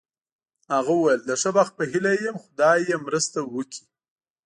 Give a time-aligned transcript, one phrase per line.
[0.73, 3.81] هغه وویل: د ښه بخت په هیله یې یم، خدای یې مرسته وکړي.